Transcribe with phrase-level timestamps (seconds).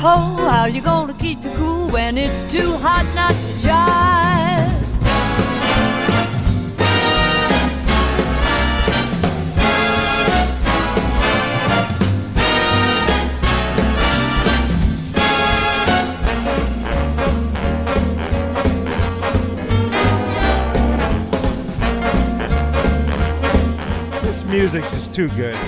[0.00, 4.80] ho, how you gonna keep you cool when it's too hot not to jive?
[24.22, 25.58] This music's just too good.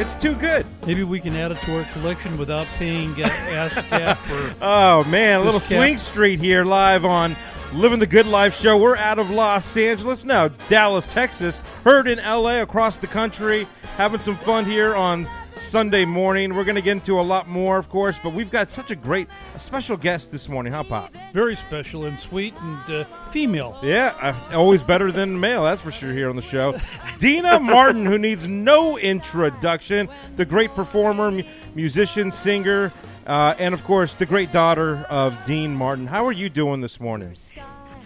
[0.00, 0.64] It's too good.
[0.86, 5.42] Maybe we can add it to our collection without paying uh, ASCAP Oh man, a
[5.44, 7.36] little cat- swing street here live on
[7.74, 8.78] Living the Good Life show.
[8.78, 11.58] We're out of Los Angeles, no, Dallas, Texas.
[11.84, 13.66] Heard in LA across the country,
[13.98, 15.28] having some fun here on
[15.60, 16.54] Sunday morning.
[16.54, 18.96] We're going to get into a lot more, of course, but we've got such a
[18.96, 21.14] great, a special guest this morning, huh, Pop?
[21.32, 23.78] very special and sweet and uh, female.
[23.82, 26.78] Yeah, uh, always better than male, that's for sure, here on the show.
[27.18, 31.42] Dina Martin, who needs no introduction, the great performer, mu-
[31.74, 32.92] musician, singer,
[33.26, 36.06] uh, and of course, the great daughter of Dean Martin.
[36.06, 37.34] How are you doing this morning?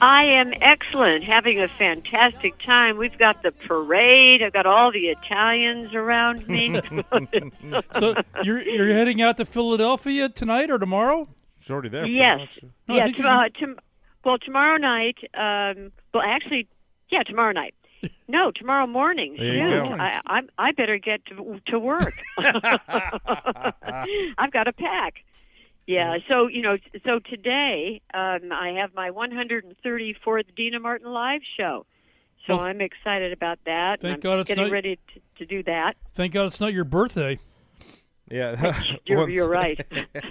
[0.01, 2.99] I am excellent, having a fantastic time.
[2.99, 4.43] We've got the parade.
[4.43, 6.81] I've got all the Italians around me.
[7.99, 11.29] So you're you're heading out to Philadelphia tonight or tomorrow?
[11.61, 12.07] She's already there.
[12.07, 12.59] yes.
[12.89, 13.07] No, yeah.
[13.07, 13.79] think uh, tom-
[14.25, 15.19] well, tomorrow night.
[15.35, 16.69] Um, well, actually,
[17.09, 17.75] yeah, tomorrow night.
[18.29, 19.37] No, tomorrow morning.
[19.39, 22.13] There you I, I, I better get to, to work.
[22.39, 22.81] I've
[24.53, 25.25] got to pack.
[25.87, 31.85] Yeah, so you know, so today um, I have my 134th Dina Martin live show.
[32.47, 34.01] So Well, I'm excited about that.
[34.01, 35.95] thank I'm God it's getting not- ready to, to do that.
[36.15, 37.39] Thank God it's not your birthday.
[38.31, 38.81] Yeah.
[39.07, 39.79] You're, you're right.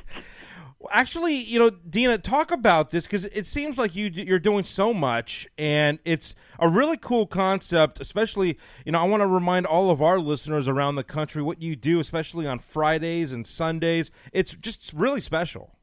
[0.92, 4.94] Actually, you know, Dina, talk about this because it seems like you you're doing so
[4.94, 8.00] much, and it's a really cool concept.
[8.00, 11.62] Especially, you know, I want to remind all of our listeners around the country what
[11.62, 14.12] you do, especially on Fridays and Sundays.
[14.32, 15.76] It's just really special.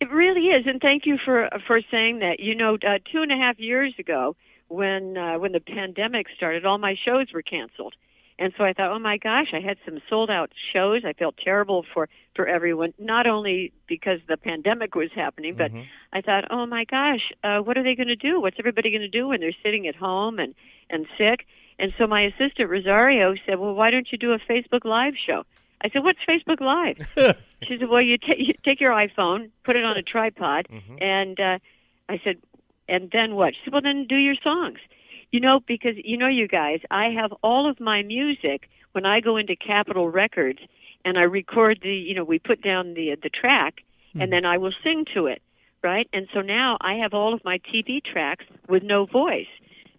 [0.00, 2.40] It really is, and thank you for for saying that.
[2.40, 4.36] You know, uh, two and a half years ago,
[4.68, 7.94] when uh, when the pandemic started, all my shows were canceled,
[8.38, 11.04] and so I thought, oh my gosh, I had some sold out shows.
[11.04, 15.70] I felt terrible for for everyone, not only because the pandemic was happening, but
[16.12, 18.40] I thought, oh my gosh, uh, what are they going to do?
[18.40, 20.54] What's everybody going to do when they're sitting at home and
[20.90, 21.46] and sick?
[21.78, 25.44] And so my assistant Rosario said, well, why don't you do a Facebook Live show?
[25.80, 27.36] I said, what's Facebook Live?
[27.66, 30.68] She said, "Well, you, ta you take your iPhone, put it on a tripod,
[31.00, 31.58] and uh,
[32.08, 32.36] I said,
[32.88, 34.78] and then what?" She said, "Well, then do your songs."
[35.34, 39.18] You know, because you know, you guys, I have all of my music when I
[39.18, 40.60] go into Capitol Records
[41.04, 43.82] and I record the, you know, we put down the the track,
[44.14, 45.42] and then I will sing to it,
[45.82, 46.08] right?
[46.12, 49.48] And so now I have all of my TV tracks with no voice,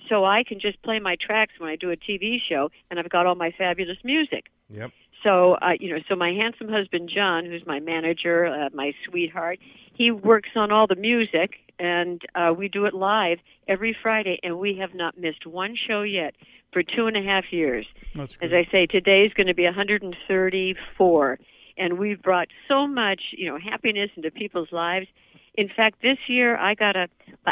[0.08, 3.10] so I can just play my tracks when I do a TV show, and I've
[3.10, 4.46] got all my fabulous music.
[4.70, 4.92] Yep.
[5.22, 9.60] So, uh, you know, so my handsome husband John, who's my manager, uh, my sweetheart,
[9.94, 14.60] he works on all the music, and uh, we do it live every Friday, and
[14.60, 16.36] we have not missed one show yet
[16.72, 17.86] for two and a half years.
[18.14, 18.52] That's As.
[18.68, 21.40] I say, today is going to be 134,
[21.78, 25.08] and we've brought so much, you know, happiness into people's lives.
[25.56, 27.08] In fact, this year I got a,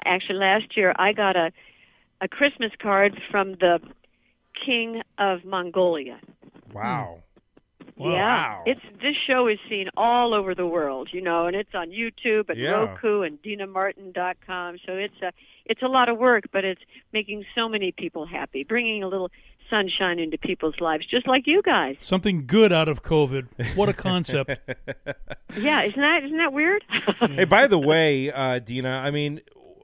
[0.06, 1.52] actually last year I got a,
[2.22, 3.80] a Christmas card from the
[4.66, 6.20] King of Mongolia.
[6.74, 7.20] Wow.
[7.96, 8.64] Wow.
[8.66, 11.90] Yeah, it's this show is seen all over the world, you know, and it's on
[11.92, 12.72] YouTube and Yeah.
[12.72, 14.78] Roku and DinaMartin.com.
[14.86, 15.32] So it's a
[15.66, 16.82] it's a lot of work, but it's
[17.14, 19.30] making so many people happy, bringing a little
[19.70, 21.96] sunshine into people's lives, just like you guys.
[22.02, 23.76] Something good out of COVID.
[23.76, 24.52] What a concept.
[25.56, 26.84] Yeah, isn't that isn't that weird?
[27.20, 29.40] Hey, by the way, uh, Dina, I mean,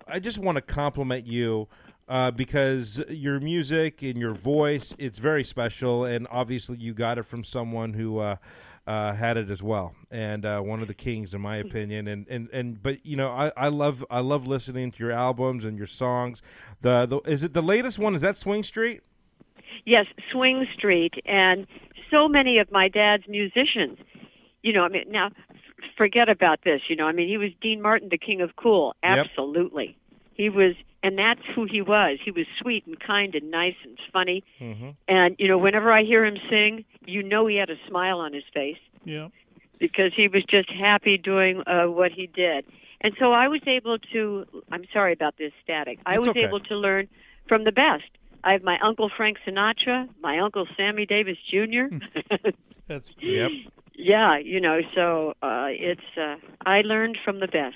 [0.08, 1.68] I just want to compliment you
[2.10, 7.24] uh, because your music and your voice, it's very special, and obviously you got it
[7.24, 8.36] from someone who uh,
[8.86, 12.08] uh, had it as well, and uh, one of the kings, in my opinion.
[12.08, 15.64] And, and, and but you know, I, I love I love listening to your albums
[15.64, 16.42] and your songs.
[16.82, 18.14] The, the is it the latest one?
[18.14, 19.02] Is that Swing Street?
[19.86, 21.68] yes, Swing Street, and
[22.10, 23.98] so many of my dad's musicians.
[24.64, 25.32] You know, I mean, now
[25.98, 26.82] forget about this.
[26.88, 28.96] You know, I mean, he was Dean Martin, the king of cool.
[29.04, 29.28] Yep.
[29.28, 29.98] Absolutely,
[30.34, 32.20] he was, and that's who he was.
[32.24, 34.44] He was sweet and kind and nice and funny.
[34.60, 34.90] Mm-hmm.
[35.08, 38.34] And you know, whenever I hear him sing, you know he had a smile on
[38.34, 39.30] his face Yeah.
[39.80, 42.66] because he was just happy doing uh, what he did.
[43.02, 44.46] And so I was able to.
[44.72, 46.00] I'm sorry about this static.
[46.06, 46.44] I It's was okay.
[46.44, 47.08] able to learn
[47.48, 48.04] from the best.
[48.44, 51.86] I have my uncle Frank Sinatra, my uncle Sammy Davis Jr.
[52.88, 53.52] That's Yep.
[53.96, 56.02] yeah, you know, so uh, it's.
[56.18, 56.36] Uh,
[56.66, 57.76] I learned from the best.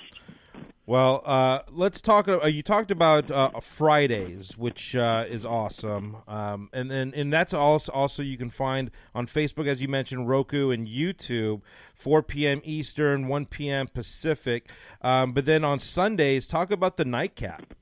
[0.86, 2.28] Well, uh, let's talk.
[2.28, 7.54] Uh, you talked about uh, Fridays, which uh, is awesome, um, and then and that's
[7.54, 11.62] also also you can find on Facebook, as you mentioned, Roku and YouTube,
[11.94, 12.60] 4 p.m.
[12.64, 13.88] Eastern, 1 p.m.
[13.88, 14.68] Pacific.
[15.00, 17.74] Um, but then on Sundays, talk about the nightcap.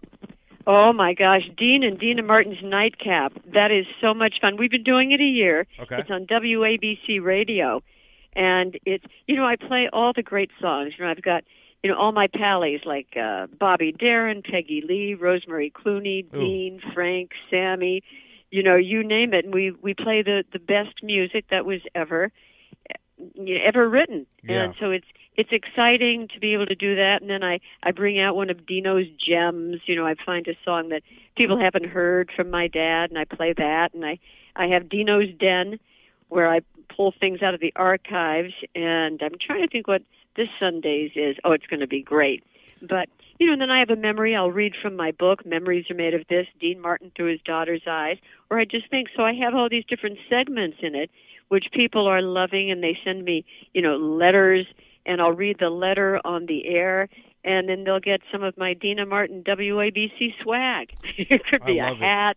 [0.65, 3.33] Oh my gosh, Dean and Dina Martin's Nightcap.
[3.53, 4.57] That is so much fun.
[4.57, 5.67] We've been doing it a year.
[5.81, 5.99] Okay.
[5.99, 7.83] It's on WABC radio.
[8.35, 10.95] And it's you know, I play all the great songs.
[10.97, 11.43] You know, I've got
[11.83, 16.39] you know, all my pallies like uh Bobby Darin, Peggy Lee, Rosemary Clooney, Ooh.
[16.39, 18.03] Dean, Frank, Sammy,
[18.51, 19.45] you know, you name it.
[19.45, 22.31] And we we play the the best music that was ever
[23.37, 24.27] know, ever written.
[24.43, 24.65] Yeah.
[24.65, 25.07] And so it's
[25.37, 28.51] it's exciting to be able to do that and then I I bring out one
[28.51, 31.03] of Dino's gems, you know, I find a song that
[31.37, 34.19] people haven't heard from my dad and I play that and I
[34.55, 35.79] I have Dino's Den
[36.29, 36.61] where I
[36.95, 40.03] pull things out of the archives and I'm trying to think what
[40.37, 41.37] this Sunday's is.
[41.45, 42.45] Oh, it's going to be great.
[42.81, 43.09] But
[43.39, 44.37] you know, and then I have a memory.
[44.37, 47.83] I'll read from my book, Memories Are Made of This, Dean Martin Through His Daughter's
[47.87, 48.19] Eyes,
[48.51, 49.25] or I just think so.
[49.25, 51.11] I have all these different segments in it,
[51.49, 53.45] which people are loving, and they send me,
[53.75, 54.67] you know, letters,
[55.07, 57.09] and I'll read the letter on the air,
[57.45, 60.93] and then they'll get some of my Dina Martin WABC swag.
[61.19, 62.01] it could be a love it.
[62.01, 62.37] hat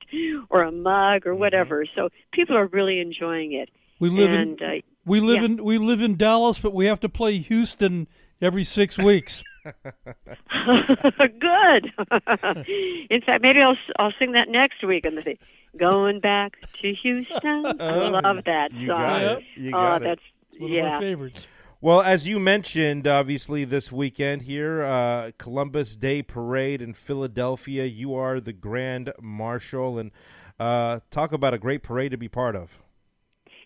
[0.50, 1.86] or a mug or whatever.
[1.96, 3.70] So people are really enjoying it.
[4.00, 5.46] We live and in uh, we live yeah.
[5.46, 8.08] in we live in Dallas, but we have to play Houston
[8.42, 9.44] every six weeks.
[9.64, 11.92] Good.
[13.10, 15.38] In fact, maybe I'll I'll sing that next week on the thing.
[15.78, 17.66] Going back to Houston.
[17.66, 19.02] I Oh, love that you song.
[19.02, 19.44] got it.
[19.56, 20.06] You oh, got it.
[20.06, 20.22] that's
[20.52, 21.00] It's one of yeah.
[21.00, 21.48] favorites.
[21.82, 27.86] Well, as you mentioned, obviously this weekend here, uh, Columbus Day Parade in Philadelphia.
[27.86, 30.12] You are the Grand Marshal, and
[30.60, 32.80] uh, talk about a great parade to be part of.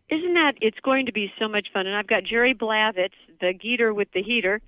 [0.10, 0.54] Isn't that?
[0.62, 1.86] It's going to be so much fun.
[1.88, 4.62] And I've got Jerry Blavitz, the Geator with the heater.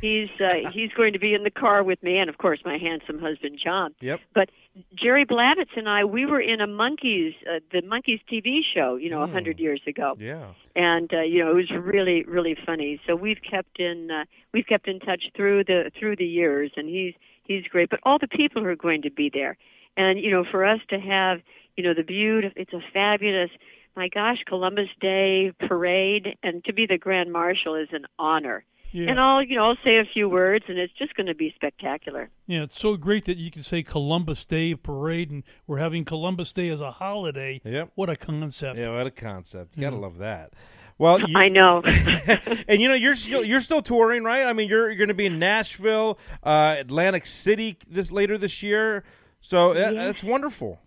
[0.00, 2.76] He's uh, he's going to be in the car with me, and of course my
[2.78, 3.94] handsome husband John.
[4.00, 4.20] Yep.
[4.34, 4.50] But
[4.94, 9.08] Jerry Blavitz and I, we were in a Monkees, uh, the Monkees TV show, you
[9.10, 9.32] know, a Mm.
[9.32, 10.14] hundred years ago.
[10.18, 10.48] Yeah.
[10.76, 13.00] and uh, you know it was really really funny.
[13.06, 16.88] So we've kept in uh, we've kept in touch through the through the years, and
[16.88, 17.14] he's
[17.44, 17.88] he's great.
[17.90, 19.56] But all the people who are going to be there,
[19.96, 21.40] and you know for us to have
[21.78, 23.50] you know the beautiful, it's a fabulous.
[23.98, 28.64] My gosh, Columbus Day parade, and to be the Grand Marshal is an honor.
[28.92, 29.10] Yeah.
[29.10, 31.52] And I'll you know I'll say a few words, and it's just going to be
[31.56, 32.30] spectacular.
[32.46, 36.52] Yeah, it's so great that you can say Columbus Day parade, and we're having Columbus
[36.52, 37.60] Day as a holiday.
[37.64, 37.90] Yep.
[37.96, 38.78] What a concept!
[38.78, 39.76] Yeah, what a concept!
[39.76, 40.52] You gotta love that.
[40.96, 41.82] Well, you, I know.
[42.68, 44.44] and you know you're still you're still touring, right?
[44.44, 48.62] I mean, you're you're going to be in Nashville, uh, Atlantic City this later this
[48.62, 49.02] year.
[49.40, 50.04] So that, Yes.
[50.06, 50.82] that's wonderful.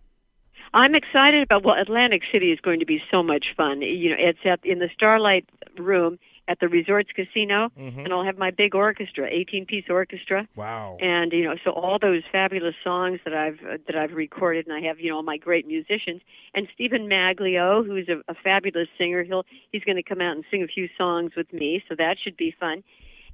[0.73, 3.81] I'm excited about well, Atlantic City is going to be so much fun.
[3.81, 5.45] You know, it's at in the Starlight
[5.77, 10.97] Room at the Resorts Casino, and I'll have my big orchestra, 18-piece orchestra, Wow.
[10.99, 14.75] and you know, so all those fabulous songs that I've uh, that I've recorded, and
[14.75, 16.21] I have you know all my great musicians,
[16.53, 19.23] and Stephen Maglio, who's a, a fabulous singer.
[19.23, 22.17] He'll he's going to come out and sing a few songs with me, so that
[22.21, 22.83] should be fun.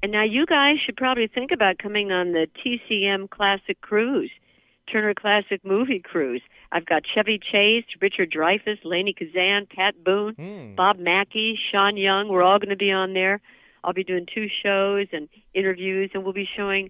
[0.03, 4.31] And now you guys should probably think about coming on the TCM Classic Cruise.
[4.87, 6.41] Turner Classic Movie Cruise.
[6.71, 10.75] I've got Chevy Chase, Richard Dreyfuss, Lainie Kazan, Pat Boone, Hmm.
[10.75, 12.27] Bob Mackie, Sean Young.
[12.27, 13.39] We're all going to be on there.
[13.83, 16.89] I'll be doing two shows and interviews, and we'll be showing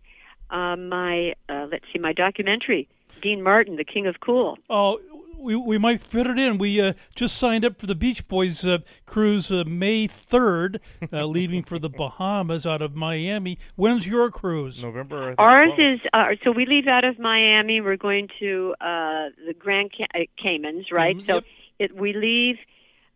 [0.50, 2.88] uh, my uh, let's see, my documentary,
[3.22, 4.58] Dean Martin, the King of Cool.
[4.70, 5.00] Oh,
[5.38, 6.58] we we might fit it in.
[6.58, 10.80] We uh, just signed up for the Beach Boys uh, cruise uh, May third,
[11.14, 13.58] uh, leaving for the Bahamas out of Miami.
[13.76, 14.82] When's your cruise?
[14.82, 15.24] November.
[15.24, 15.94] I think, Ours 12th.
[15.94, 17.82] is uh, so we leave out of Miami.
[17.82, 21.16] We're going to uh, the Grand Ca- uh, Caymans, right?
[21.16, 21.44] Cayman, so yep.
[21.80, 22.58] it, we leave.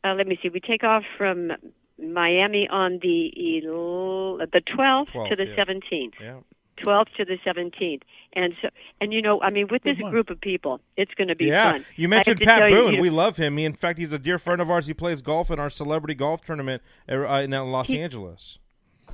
[0.03, 0.49] Uh, let me see.
[0.49, 1.51] We take off from
[1.99, 5.65] Miami on the el- the 12th, to the yeah.
[5.65, 6.13] 17th.
[6.19, 6.39] Yeah.
[6.77, 8.01] 12th to the 17th.
[8.33, 8.69] And so,
[9.01, 11.71] and you know, I mean, with this group of people, it's going to be Yeah,
[11.73, 11.85] fun.
[11.95, 12.91] you mentioned Pat tell you, Boone.
[12.91, 13.57] you know, we love him.
[13.57, 14.87] He, in fact, he's a dear friend of ours.
[14.87, 18.57] He plays golf in our celebrity golf tournament uh, in Los He- Angeles.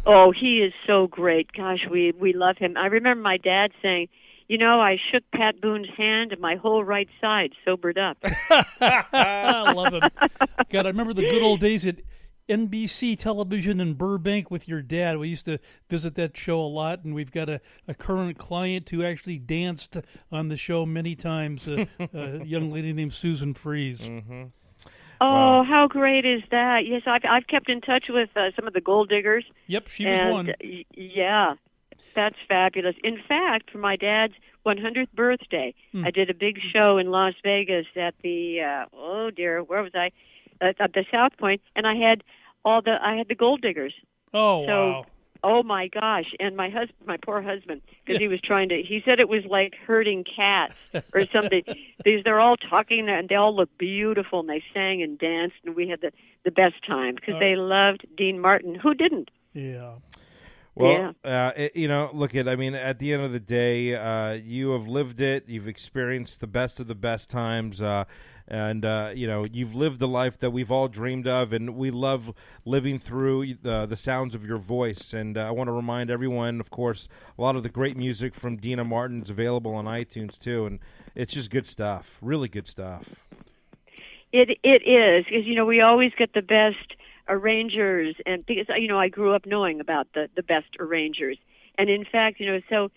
[0.05, 1.51] Oh, he is so great.
[1.51, 2.77] Gosh, we we love him.
[2.77, 4.07] I remember my dad saying,
[4.47, 8.17] "You know, I shook Pat Boone's hand and my whole right side sobered up."
[8.79, 10.01] I love him.
[10.69, 11.95] God, I remember the good old days at
[12.49, 15.17] NBC television in Burbank with your dad.
[15.17, 18.89] We used to visit that show a lot, and we've got a, a current client
[18.89, 19.97] who actually danced
[20.31, 21.67] on the show many times.
[21.67, 24.09] A, a young lady named Susan Fries.
[25.19, 26.85] Oh, how great is that?
[26.85, 29.45] Yes, I've I've kept in touch with uh, some of the gold diggers.
[29.65, 30.53] Yep, she was and one.
[30.63, 31.55] y- yeah,
[32.15, 32.95] that's fabulous.
[33.03, 34.33] In fact, for my dad's
[34.65, 36.05] 100th birthday, Hmm.
[36.05, 39.93] I did a big show in Las Vegas at the uh, oh dear, where was
[39.95, 40.11] I?
[40.61, 42.23] At, at the South Point, and I had
[42.65, 43.93] all the I had the gold diggers.
[44.33, 45.05] Oh so wow!
[45.43, 46.33] Oh my gosh!
[46.39, 48.81] And my husband, my poor husband, because he was trying to.
[48.81, 50.73] He said it was like herding cats
[51.13, 51.63] or something.
[52.03, 55.75] These they're all talking and they all look beautiful and they sang and danced and
[55.75, 56.11] we had the
[56.43, 57.39] the best time because Oh.
[57.39, 58.73] they loved Dean Martin.
[58.75, 59.29] Who didn't?
[59.53, 59.93] Yeah.
[60.75, 62.47] Well, uh, it, you know, look at.
[62.47, 65.49] I mean, at the end of the day, uh, you have lived it.
[65.49, 68.03] You've experienced the best of the best times, uh,
[68.47, 71.91] and uh, you know, you've lived the life that we've all dreamed of, and we
[71.91, 72.33] love
[72.65, 75.13] living through the the sounds of your voice.
[75.13, 78.33] And uh, I want to remind everyone, of course, a lot of the great music
[78.35, 80.79] from Dina Martin's available on iTunes too, and
[81.15, 82.17] it's just good stuff.
[82.21, 83.15] Really good stuff.
[84.31, 86.95] It it is because you know we always get the best
[87.27, 91.37] arrangers, and because you know I grew up knowing about the the best arrangers,
[91.77, 92.91] and in fact, you know, so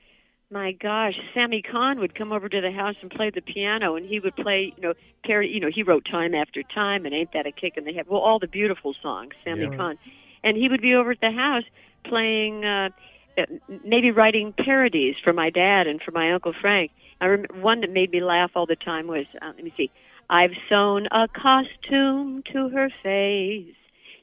[0.50, 4.04] my gosh, Sammy Cahn would come over to the house and play the piano, and
[4.04, 5.48] he would play, you know, parody.
[5.50, 8.06] You know, he wrote "Time After Time" and "Ain't That a Kick in the Head."
[8.08, 9.76] Well, all the beautiful songs, Sammy Yeah.
[9.76, 9.98] Cahn,
[10.42, 11.64] and he would be over at the house
[12.04, 12.64] playing.
[12.64, 12.90] Uh,
[13.38, 13.46] uh,
[13.84, 16.90] maybe writing parodies for my dad and for my uncle Frank.
[17.20, 19.90] I remember one that made me laugh all the time was uh, let me see.
[20.28, 23.74] I've sewn a costume to her face.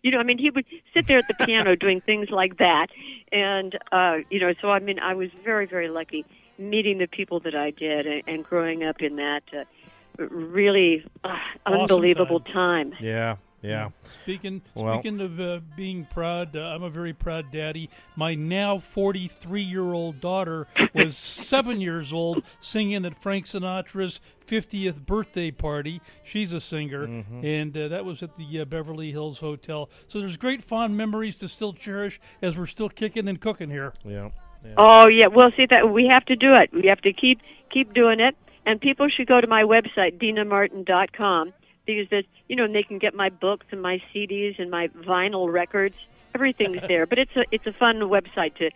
[0.03, 2.87] You know, I mean, he would sit there at the piano doing things like that,
[3.31, 6.25] and uh, you know, so I mean, I was very, very lucky
[6.57, 11.27] meeting the people that I did and, and growing up in that uh, really uh,
[11.65, 12.93] Awesome unbelievable time.
[12.99, 13.89] Yeah, yeah.
[14.23, 17.89] Speaking Well- speaking of uh, being proud, uh, I'm a very proud daddy.
[18.15, 25.05] My now 43 year old daughter was seven years old, singing at Frank Sinatra's 50th
[25.05, 26.01] birthday party.
[26.23, 27.03] She's a singer,
[27.43, 29.89] and uh, that was at the uh, Beverly Hills Hotel.
[30.07, 33.93] So there's great fond memories to still cherish as we're still kicking and cooking here.
[34.05, 34.29] Yeah.
[34.63, 34.73] yeah.
[34.77, 36.71] Oh yeah, well see that we have to do it.
[36.71, 41.53] We have to keep keep doing it, and people should go to my website dinamartin.com
[41.87, 44.89] because that you know and they can get my books and my CDs and my
[44.89, 45.95] vinyl records.
[46.35, 48.69] Everything's there, but it's a it's a fun website to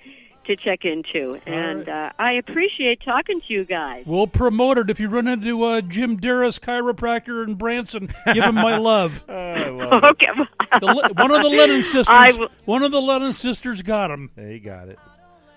[0.47, 4.05] to check into, and uh, I appreciate talking to you guys.
[4.07, 8.11] We'll promote it if you run into uh, Jim Darris, chiropractor in Branson.
[8.33, 9.23] Give him my love.
[9.29, 10.03] I love.
[10.03, 10.29] Okay,
[10.79, 12.07] The, one of the Lennon sisters.
[12.09, 12.31] I
[12.65, 14.31] One of the Lennon sisters got him.
[14.35, 14.97] There you got it.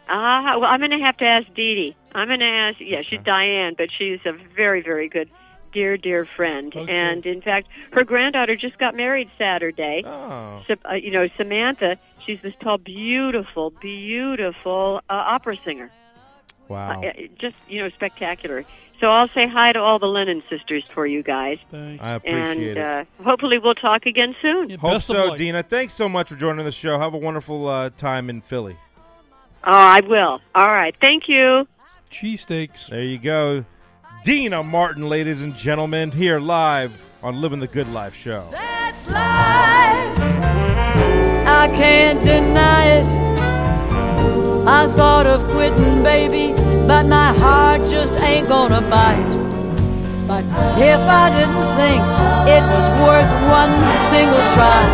[0.09, 1.97] Ah, well, I'm going to have to ask Dee Dee.
[2.15, 5.31] I'm going to ask, yeah, she's Diane, but she's a very, very good,
[5.75, 6.75] dear, dear friend.
[6.75, 6.91] Okay.
[6.91, 10.03] And in fact, her granddaughter just got married Saturday.
[10.07, 15.91] Oh, Sa- uh, you know, Samantha, she's this tall, beautiful, beautiful uh, opera singer.
[16.69, 17.03] wow.
[17.03, 18.65] Uh, just, you know, spectacular.
[19.01, 21.59] So I'll say hi to all the Lennon sisters for you guys.
[21.71, 22.03] Thanks.
[22.03, 22.79] I appreciate and it.
[22.79, 24.71] uh, hopefully we'll talk again soon.
[24.71, 25.37] Yeah, Hope so, luck.
[25.37, 25.63] Dina.
[25.63, 26.99] Thanks so much for joining the show.
[26.99, 28.77] Have a wonderful uh, time in Philly.
[29.65, 30.41] Oh, I will.
[30.55, 30.95] All right.
[31.01, 31.67] Thank you.
[32.11, 32.89] Cheesesteaks.
[32.89, 33.65] There you go.
[34.25, 38.49] Dina Martin, ladies and gentlemen, here live on Living the Good Life show.
[38.51, 40.19] That's life.
[41.47, 43.05] I can't deny it.
[44.67, 46.55] I thought of quitting, baby,
[46.87, 49.29] but my heart just ain't gonna bite.
[50.27, 50.45] But
[50.81, 52.01] if I didn't think
[52.49, 53.77] it was worth one
[54.09, 54.89] single try,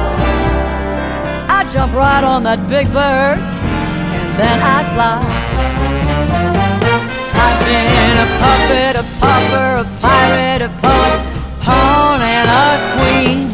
[1.49, 5.23] I'd jump right on that big bird and then I'd fly.
[7.33, 9.20] I've been a
[9.51, 11.21] lover, a pirate, a poet,
[11.61, 13.50] pawn, and a queen.